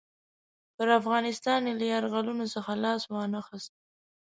[0.75, 3.73] پر افغانستان یې له یرغلونو څخه لاس وانه خیست.